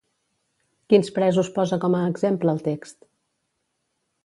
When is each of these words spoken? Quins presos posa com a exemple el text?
Quins 0.93 1.11
presos 1.17 1.51
posa 1.59 1.79
com 1.85 1.99
a 1.99 2.01
exemple 2.15 2.57
el 2.57 2.65
text? 2.71 2.99